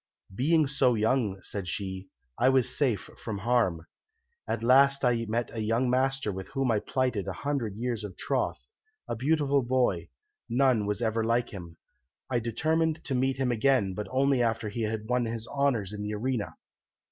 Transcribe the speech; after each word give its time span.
"Being 0.33 0.65
so 0.65 0.95
young," 0.95 1.39
said 1.43 1.67
she, 1.67 2.07
"I 2.35 2.49
was 2.49 2.75
safe 2.75 3.01
from 3.23 3.37
harm. 3.37 3.85
At 4.47 4.63
last 4.63 5.05
I 5.05 5.27
met 5.29 5.53
a 5.53 5.61
young 5.61 5.91
master 5.91 6.31
with 6.31 6.47
whom 6.55 6.71
I 6.71 6.79
plighted 6.79 7.27
a 7.27 7.33
hundred 7.45 7.75
years 7.75 8.03
of 8.03 8.17
troth, 8.17 8.65
a 9.07 9.15
beautiful 9.15 9.61
boy, 9.61 10.09
none 10.49 10.87
was 10.87 11.03
ever 11.03 11.23
like 11.23 11.49
him. 11.51 11.77
I 12.31 12.39
determined 12.39 13.03
to 13.03 13.13
meet 13.13 13.37
him 13.37 13.51
again, 13.51 13.93
but 13.93 14.07
only 14.09 14.41
after 14.41 14.69
he 14.69 14.81
had 14.81 15.07
won 15.07 15.25
his 15.25 15.47
honours 15.49 15.93
in 15.93 16.01
the 16.01 16.15
arena. 16.15 16.55